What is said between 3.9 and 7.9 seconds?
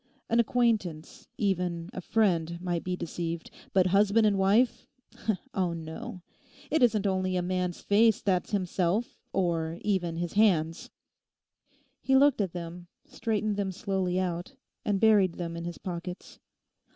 husband and wife—oh no! It isn't only a man's